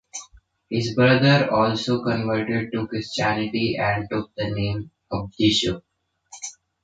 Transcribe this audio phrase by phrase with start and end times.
[0.67, 5.83] His brother also converted to Christianity and took the name Abdisho.